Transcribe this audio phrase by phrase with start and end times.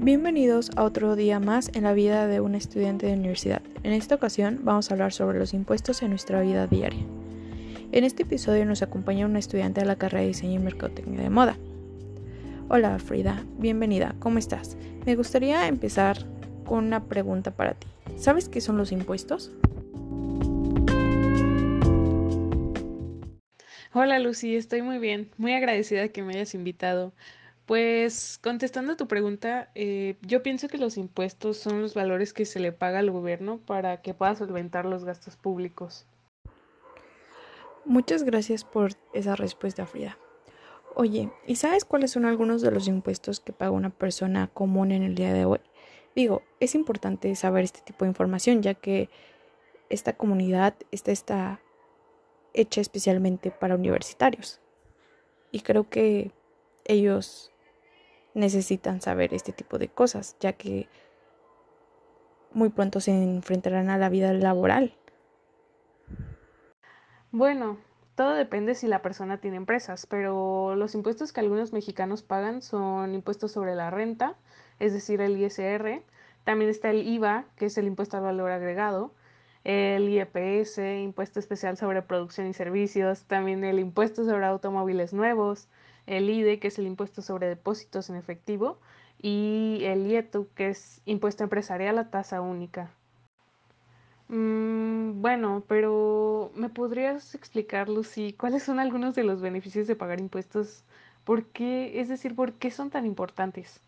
[0.00, 3.62] Bienvenidos a otro día más en la vida de un estudiante de universidad.
[3.82, 7.04] En esta ocasión vamos a hablar sobre los impuestos en nuestra vida diaria.
[7.90, 11.30] En este episodio nos acompaña una estudiante de la carrera de diseño y mercadotecnia de
[11.30, 11.58] moda.
[12.68, 14.76] Hola Frida, bienvenida, ¿cómo estás?
[15.04, 16.18] Me gustaría empezar
[16.64, 17.88] con una pregunta para ti.
[18.16, 19.50] ¿Sabes qué son los impuestos?
[23.92, 27.12] Hola Lucy, estoy muy bien, muy agradecida que me hayas invitado.
[27.68, 32.46] Pues contestando a tu pregunta, eh, yo pienso que los impuestos son los valores que
[32.46, 36.06] se le paga al gobierno para que pueda solventar los gastos públicos.
[37.84, 40.16] Muchas gracias por esa respuesta, Frida.
[40.94, 45.02] Oye, ¿y sabes cuáles son algunos de los impuestos que paga una persona común en
[45.02, 45.60] el día de hoy?
[46.16, 49.10] Digo, es importante saber este tipo de información, ya que
[49.90, 51.60] esta comunidad está, está
[52.54, 54.58] hecha especialmente para universitarios.
[55.52, 56.32] Y creo que
[56.86, 57.52] ellos
[58.38, 60.88] necesitan saber este tipo de cosas, ya que
[62.52, 64.94] muy pronto se enfrentarán a la vida laboral.
[67.30, 67.78] Bueno,
[68.14, 73.14] todo depende si la persona tiene empresas, pero los impuestos que algunos mexicanos pagan son
[73.14, 74.36] impuestos sobre la renta,
[74.78, 76.02] es decir, el ISR.
[76.44, 79.12] También está el IVA, que es el impuesto al valor agregado,
[79.64, 85.68] el IEPS, impuesto especial sobre producción y servicios, también el impuesto sobre automóviles nuevos,
[86.08, 88.78] el IDE, que es el impuesto sobre depósitos en efectivo,
[89.20, 92.90] y el IETU, que es impuesto empresarial a tasa única.
[94.28, 100.20] Mm, bueno, pero ¿me podrías explicar, Lucy, cuáles son algunos de los beneficios de pagar
[100.20, 100.84] impuestos?
[101.24, 102.00] ¿Por qué?
[102.00, 103.80] Es decir, ¿por qué son tan importantes?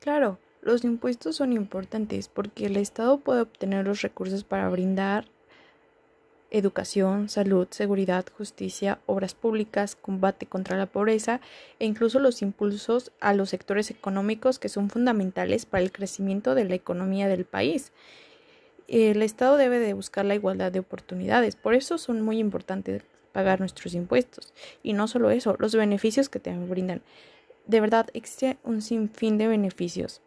[0.00, 5.26] Claro, los impuestos son importantes porque el Estado puede obtener los recursos para brindar
[6.50, 11.40] educación, salud, seguridad, justicia, obras públicas, combate contra la pobreza
[11.78, 16.64] e incluso los impulsos a los sectores económicos que son fundamentales para el crecimiento de
[16.64, 17.92] la economía del país.
[18.88, 23.60] El Estado debe de buscar la igualdad de oportunidades, por eso son muy importantes pagar
[23.60, 24.54] nuestros impuestos.
[24.82, 27.02] Y no solo eso, los beneficios que te brindan.
[27.66, 30.22] De verdad, existe un sinfín de beneficios.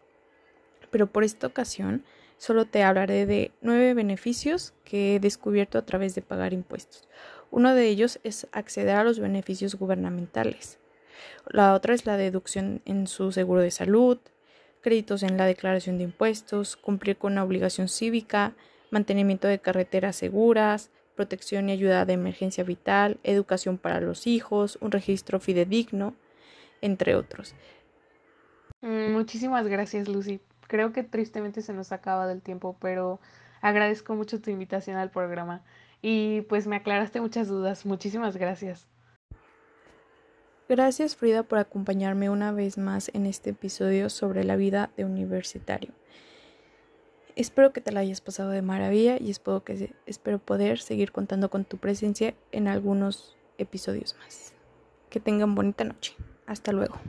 [0.91, 2.03] Pero por esta ocasión,
[2.39, 7.07] solo te hablaré de nueve beneficios que he descubierto a través de pagar impuestos.
[7.51, 10.79] Uno de ellos es acceder a los beneficios gubernamentales.
[11.47, 14.17] La otra es la deducción en su seguro de salud,
[14.81, 18.53] créditos en la declaración de impuestos, cumplir con una obligación cívica,
[18.89, 24.91] mantenimiento de carreteras seguras, protección y ayuda de emergencia vital, educación para los hijos, un
[24.91, 26.15] registro fidedigno,
[26.81, 27.53] entre otros.
[28.81, 30.39] Mm, muchísimas gracias, Lucy.
[30.69, 33.19] Creo que tristemente se nos acaba del tiempo, pero
[33.59, 35.63] agradezco mucho tu invitación al programa
[35.99, 37.87] y pues me aclaraste muchas dudas.
[37.87, 38.87] Muchísimas gracias.
[40.69, 45.91] Gracias Frida por acompañarme una vez más en este episodio sobre la vida de universitario.
[47.35, 51.49] Espero que te la hayas pasado de maravilla y espero, que, espero poder seguir contando
[51.49, 54.53] con tu presencia en algunos episodios más.
[55.09, 56.15] Que tengan bonita noche.
[56.45, 56.99] Hasta luego.